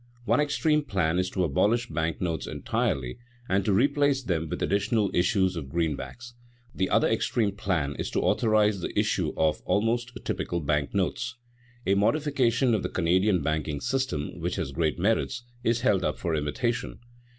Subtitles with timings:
[0.25, 5.11] One extreme plan is to abolish bank notes entirely and to replace them with additional
[5.13, 6.33] issues of greenbacks;
[6.73, 11.35] the other extreme plan is to authorize the issue of almost typical bank notes.
[11.85, 16.33] A modification of the Canadian banking system, which has great merits, is held up for
[16.33, 16.97] imitation.